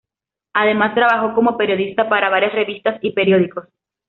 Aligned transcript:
Además, 0.53 0.95
trabajó 0.95 1.35
como 1.35 1.57
periodista 1.59 2.09
para 2.09 2.27
varias 2.31 2.53
revistas 2.55 2.97
y 3.03 3.11
periódicos. 3.11 3.67